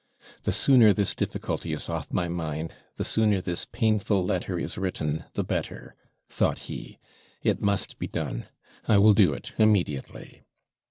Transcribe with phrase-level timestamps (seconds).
[0.41, 5.25] 'The sooner this difficulty is off my mind, the sooner this painful letter is written,
[5.33, 5.93] the better,'
[6.27, 6.97] thought he.
[7.43, 8.45] 'It must be done
[8.87, 10.41] I will do it immediately.'